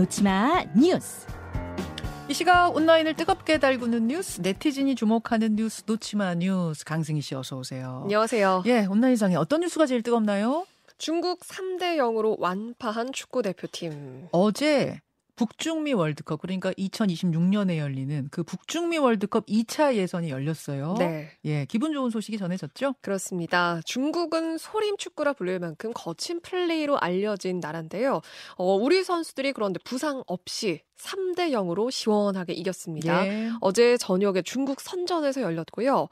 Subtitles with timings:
[0.00, 1.26] 놓지마 뉴스.
[2.26, 6.86] 이 시각 온라인을 뜨겁게 달구는 뉴스, 네티즌이 주목하는 뉴스, 놓지마 뉴스.
[6.86, 8.00] 강승희 씨 어서 오세요.
[8.04, 8.62] 안녕하세요.
[8.64, 10.64] 예, 온라인상에 어떤 뉴스가 제일 뜨겁나요?
[10.96, 14.28] 중국 3대 0으로 완파한 축구 대표팀.
[14.32, 15.02] 어제
[15.40, 20.96] 북중미 월드컵 그러니까 2026년에 열리는 그 북중미 월드컵 2차 예선이 열렸어요.
[20.98, 21.30] 네.
[21.46, 22.96] 예, 기분 좋은 소식이 전해졌죠?
[23.00, 23.80] 그렇습니다.
[23.86, 28.20] 중국은 소림 축구라 불릴 만큼 거친 플레이로 알려진 나라인데요.
[28.56, 33.26] 어, 우리 선수들이 그런데 부상 없이 3대 0으로 시원하게 이겼습니다.
[33.26, 33.50] 예.
[33.60, 36.08] 어제 저녁에 중국 선전에서 열렸고요.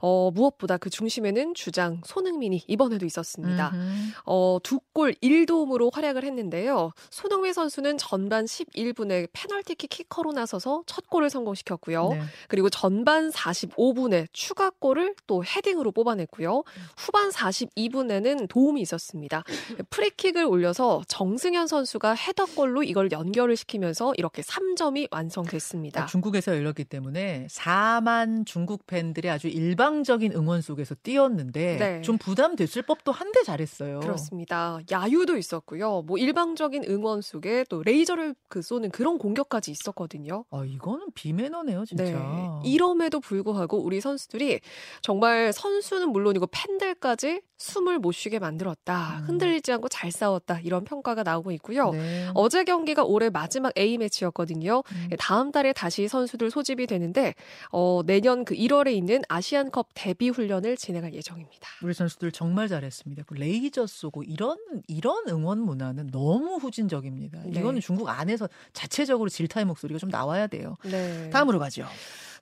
[0.00, 3.70] 어, 무엇보다 그 중심에는 주장 손흥민이 이번에도 있었습니다.
[3.74, 4.12] 음흠.
[4.26, 6.92] 어, 두 골 1도움으로 활약을 했는데요.
[7.10, 12.08] 손흥민 선수는 전반 11분에 페널티킥 키커로 나서서 첫 골을 성공시켰고요.
[12.10, 12.20] 네.
[12.48, 16.64] 그리고 전반 45분에 추가골을 또 헤딩으로 뽑아냈고요.
[16.96, 19.44] 후반 42분에는 도움이 있었습니다.
[19.90, 26.06] 프리킥을 올려서 정승현 선수가 헤더골로 이걸 연결을 시키면서 이렇게 3점이 완성됐습니다.
[26.06, 32.00] 중국에서 열렸기 때문에 4만 중국 팬들의 아주 일방적인 응원 속에서 뛰었는데 네.
[32.02, 34.00] 좀 부담됐을 법도 한데 잘했어요.
[34.00, 34.78] 그렇습니다.
[34.90, 36.02] 야유도 있었고요.
[36.02, 40.44] 뭐 일방적인 응원 속에 또 레이저를 그 쏘는 그런 공격까지 있었거든요.
[40.50, 42.04] 아, 이거는 비매너네요, 진짜.
[42.04, 42.60] 네.
[42.64, 44.60] 이럼에도 불구하고 우리 선수들이
[45.02, 49.18] 정말 선수는 물론이고 팬들까지 숨을 못 쉬게 만들었다.
[49.20, 49.24] 음.
[49.26, 50.60] 흔들리지 않고 잘 싸웠다.
[50.60, 51.90] 이런 평가가 나오고 있고요.
[51.90, 52.28] 네.
[52.34, 54.82] 어제 경기가 올해 마지막 A 매치 였거든요.
[54.92, 55.10] 음.
[55.18, 57.34] 다음 달에 다시 선수들 소집이 되는데
[57.70, 61.68] 어, 내년 그 1월에 있는 아시안컵 데뷔 훈련을 진행할 예정입니다.
[61.82, 63.24] 우리 선수들 정말 잘했습니다.
[63.26, 67.42] 그 레이저 쏘고 이런 이런 응원 문화는 너무 후진적입니다.
[67.46, 67.60] 네.
[67.60, 70.76] 이거는 중국 안에서 자체적으로 질타의 목소리가 좀 나와야 돼요.
[70.84, 71.30] 네.
[71.30, 71.86] 다음으로 가죠.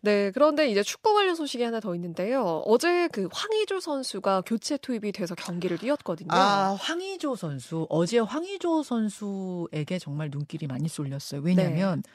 [0.01, 2.63] 네, 그런데 이제 축구 관련 소식이 하나 더 있는데요.
[2.67, 6.29] 어제 그 황의조 선수가 교체 투입이 돼서 경기를 뛰었거든요.
[6.33, 7.87] 아, 황의조 선수.
[7.89, 11.41] 어제 황의조 선수에게 정말 눈길이 많이 쏠렸어요.
[11.43, 12.11] 왜냐면 네.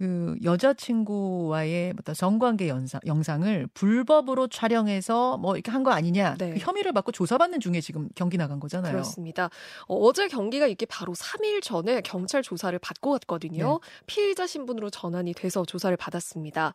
[0.00, 6.36] 그 여자친구와의 어떤 성관계 영상, 영상을 불법으로 촬영해서 뭐 이렇게 한 거 아니냐.
[6.38, 6.52] 네.
[6.54, 8.92] 그 혐의를 받고 조사받는 중에 지금 경기 나간 거잖아요.
[8.92, 9.48] 그렇습니다.
[9.88, 13.78] 어, 제 경기가 있기 바로 3일 전에 경찰 조사를 받고 왔거든요.
[13.82, 13.88] 네.
[14.06, 16.72] 피의자 신분으로 전환이 돼서 조사를 받았습니다.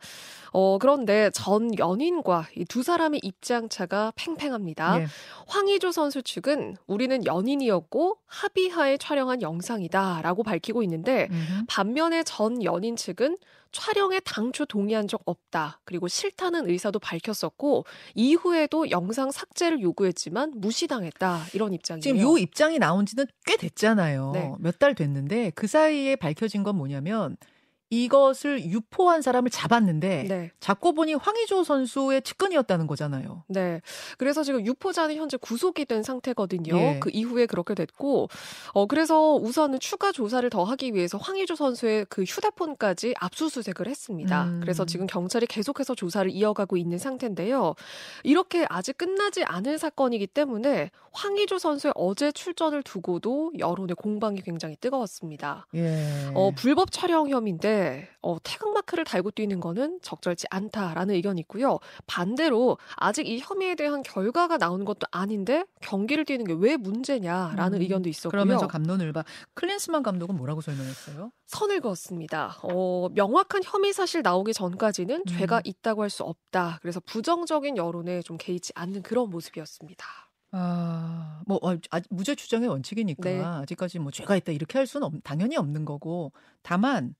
[0.53, 4.99] 어, 그런데 전 연인과 이 두 사람의 입장 차가 팽팽합니다.
[5.01, 5.07] 예.
[5.47, 11.63] 황의조 선수 측은 우리는 연인이었고 합의하에 촬영한 영상이다라고 밝히고 있는데 음흠.
[11.67, 13.37] 반면에 전 연인 측은
[13.71, 15.81] 촬영에 당초 동의한 적 없다.
[15.83, 21.47] 그리고 싫다는 의사도 밝혔었고 이후에도 영상 삭제를 요구했지만 무시당했다.
[21.53, 22.01] 이런 입장이에요.
[22.01, 24.31] 지금 요 입장이 나온 지는 꽤 됐잖아요.
[24.33, 24.53] 네.
[24.59, 27.35] 몇달 됐는데 그 사이에 밝혀진 건 뭐냐면
[28.03, 30.51] 이것을 유포한 사람을 잡았는데 네.
[30.59, 33.43] 잡고 보니 황의조 선수의 측근이었다는 거잖아요.
[33.47, 33.81] 네.
[34.17, 36.75] 그래서 지금 유포자는 현재 구속이 된 상태거든요.
[36.77, 36.99] 예.
[36.99, 38.29] 그 이후에 그렇게 됐고,
[38.73, 44.45] 어, 그래서 우선은 추가 조사를 더 하기 위해서 황의조 선수의 그 휴대폰까지 압수수색을 했습니다.
[44.45, 44.59] 음.
[44.61, 47.75] 그래서 지금 경찰이 계속해서 조사를 이어가고 있는 상태인데요.
[48.23, 55.65] 이렇게 아직 끝나지 않은 사건이기 때문에 황의조 선수의 어제 출전을 두고도 여론의 공방이 굉장히 뜨거웠습니다.
[55.75, 56.29] 예.
[56.33, 57.84] 어, 불법 촬영 혐의인데,
[58.21, 61.79] 어, 태극마크를 달고 뛰는 거는 적절치 않다라는 의견이 있고요.
[62.07, 67.81] 반대로 아직 이 혐의에 대한 결과가 나오는 것도 아닌데 경기를 뛰는 게 왜 문제냐라는 음,
[67.81, 68.31] 의견도 있었고요.
[68.31, 69.23] 그러면서 감론을 봐.
[69.55, 71.31] 클린스만 감독은 뭐라고 설명했어요?
[71.47, 72.59] 선을 그었습니다.
[72.63, 75.25] 어, 명확한 혐의 사실 나오기 전까지는 음.
[75.25, 76.79] 죄가 있다고 할 수 없다.
[76.81, 80.05] 그래서 부정적인 여론에 좀 개의치 않는 그런 모습이었습니다.
[80.51, 83.43] 아, 뭐 어, 아, 무죄 추정의 원칙이니까 네.
[83.43, 86.31] 아직까지 뭐 죄가 있다 이렇게 할 수는 없, 당연히 없는 거고
[86.61, 87.13] 다만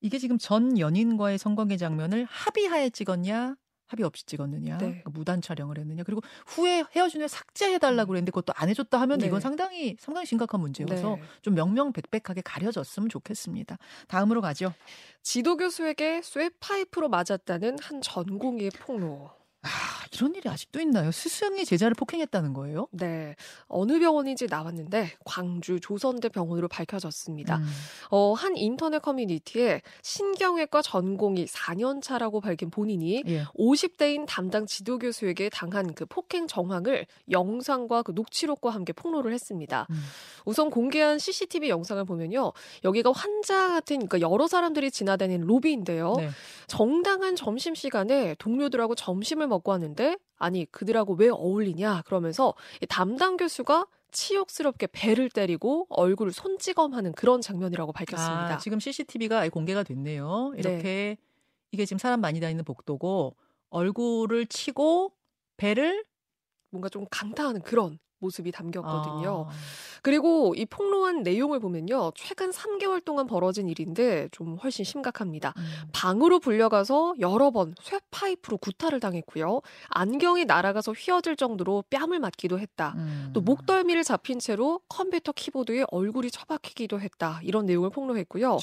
[0.00, 3.56] 이게 지금 전 연인과의 성관계 장면을 합의하에 찍었냐
[3.88, 4.86] 합의 없이 찍었느냐 네.
[4.86, 9.18] 그러니까 무단 촬영을 했느냐 그리고 후에 헤어진 후에 삭제해 달라고 그랬는데 그것도 안 해줬다 하면
[9.18, 9.26] 네.
[9.26, 11.22] 이건 상당히 상당히 심각한 문제여서 네.
[11.40, 13.78] 좀 명명백백하게 가려졌으면 좋겠습니다.
[14.06, 14.74] 다음으로 가죠.
[15.22, 19.37] 지도 교수에게 쇠 파이프로 맞았다는 한 전공의 폭로.
[20.08, 21.10] 아 이런 일이 아직도 있나요?
[21.10, 22.88] 스승이 제자를 폭행했다는 거예요?
[22.90, 23.36] 네.
[23.66, 27.56] 어느 병원인지 나왔는데 광주 조선대 병원으로 밝혀졌습니다.
[27.56, 27.66] 음.
[28.10, 33.44] 어, 한 인터넷 커뮤니티에 신경외과 전공이 4년 차라고 밝힌 본인이 예.
[33.58, 39.86] 50대인 담당 지도 교수에게 당한 그 폭행 정황을 영상과 그 녹취록과 함께 폭로를 했습니다.
[39.90, 40.00] 음.
[40.44, 42.52] 우선 공개한 CCTV 영상을 보면요.
[42.84, 46.14] 여기가 환자 같은 그러니까 여러 사람들이 지나다니는 로비인데요.
[46.16, 46.30] 네.
[46.68, 53.86] 정당한 점심 시간에 동료들하고 점심을 먹고 왔는데 아니 그들하고 왜 어울리냐 그러면서 이 담당 교수가
[54.10, 58.54] 치욕스럽게 배를 때리고 얼굴을 손찌검하는 그런 장면이라고 밝혔습니다.
[58.54, 60.52] 아, 지금 CCTV가 공개가 됐네요.
[60.56, 61.16] 이렇게
[61.72, 63.34] 이게 지금 사람 많이 다니는 복도고
[63.70, 65.12] 얼굴을 치고
[65.56, 66.04] 배를
[66.70, 69.46] 뭔가 좀 강타하는 그런 모습이 담겼거든요.
[69.48, 69.52] 아,
[70.02, 72.12] 그리고 이 폭로한 내용을 보면요.
[72.14, 75.54] 최근 3개월 동안 벌어진 일인데 좀 훨씬 심각합니다.
[75.56, 75.64] 음.
[75.92, 79.60] 방으로 불려가서 여러 번 쇠파이프로 구타를 당했고요.
[79.90, 82.94] 안경이 날아가서 휘어질 정도로 뺨을 맞기도 했다.
[82.96, 83.30] 음.
[83.32, 87.40] 또 목덜미를 잡힌 채로 컴퓨터 키보드에 얼굴이 처박히기도 했다.
[87.42, 88.58] 이런 내용을 폭로했고요.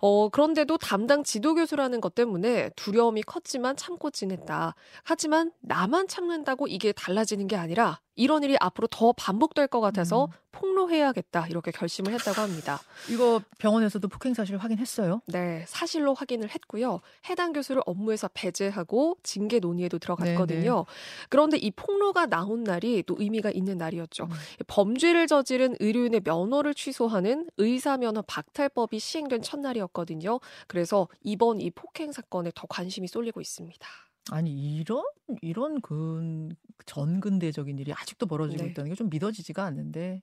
[0.00, 4.74] 어, 그런데도 담당 지도교수라는 것 때문에 두려움이 컸지만 참고 지냈다.
[5.04, 10.30] 하지만 나만 참는다고 이게 달라지는 게 아니라 이런 일이 앞으로 더 반복될 것 같아서 음.
[10.52, 11.46] 폭로해야겠다.
[11.48, 12.80] 이렇게 결심을 했다고 합니다.
[13.08, 15.22] 이거 병원에서도 폭행 사실 확인했어요.
[15.26, 17.00] 네, 사실로 확인을 했고요.
[17.28, 20.84] 해당 교수를 업무에서 배제하고 징계 논의에도 들어갔거든요.
[20.86, 20.94] 네,
[21.28, 24.24] 그런데 이 폭로가 나온 날이 또 의미가 있는 날이었죠.
[24.24, 24.30] 음.
[24.66, 30.40] 범죄를 저지른 의료인의 면허를 취소하는 의사 면허 박탈법이 시행된 첫날이었거든요.
[30.66, 33.86] 그래서 이번 이 폭행 사건에 더 관심이 쏠리고 있습니다.
[34.30, 35.02] 아니 이런
[35.42, 36.54] 이런 근
[36.86, 38.70] 전근대적인 일이 아직도 벌어지고 네.
[38.70, 40.22] 있다는 게 좀 믿어지지가 않는데